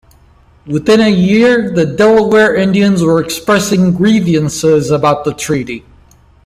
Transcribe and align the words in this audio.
Within 0.65 0.99
a 0.99 1.09
year 1.09 1.69
the 1.69 1.85
Delaware 1.85 2.55
Indians 2.55 3.03
were 3.03 3.21
expressing 3.23 3.93
grievances 3.93 4.89
about 4.89 5.25
the 5.25 5.31
treaty. 5.35 5.85